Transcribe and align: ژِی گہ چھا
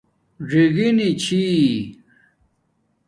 ژِی 0.49 0.63
گہ 0.75 0.87
چھا 1.21 1.41